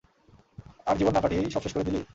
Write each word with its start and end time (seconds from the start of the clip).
আর 0.87 0.95
জীবন 0.97 1.13
না 1.13 1.21
কাটিয়েই 1.21 1.53
সব 1.53 1.61
শেষ 1.63 1.73
করে 1.73 1.83
দিলি। 1.83 2.01